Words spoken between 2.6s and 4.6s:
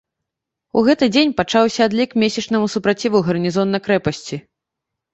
супраціву гарнізона крэпасці.